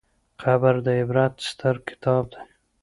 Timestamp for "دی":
2.33-2.43